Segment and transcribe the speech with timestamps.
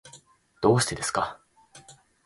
[0.63, 1.39] どうしてですか？